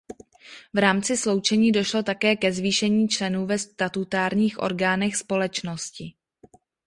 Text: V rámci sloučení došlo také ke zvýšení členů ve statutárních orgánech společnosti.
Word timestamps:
V 0.73 0.77
rámci 0.77 1.17
sloučení 1.17 1.71
došlo 1.71 2.03
také 2.03 2.35
ke 2.35 2.53
zvýšení 2.53 3.07
členů 3.07 3.45
ve 3.45 3.57
statutárních 3.59 4.59
orgánech 4.61 5.15
společnosti. 5.15 6.13